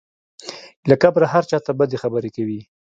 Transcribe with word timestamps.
له 0.89 0.95
کبره 1.03 1.25
هر 1.33 1.43
چا 1.49 1.57
ته 1.65 1.71
بدې 1.79 1.97
خبرې 2.03 2.29
کوي. 2.35 2.61